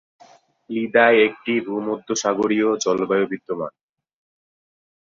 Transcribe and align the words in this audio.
ব্লিদায় 0.69 1.17
একটি 1.27 1.53
ভূমধ্যসাগরীয় 1.67 2.69
জলবায়ু 2.83 3.25
বিদ্যমান। 3.31 3.73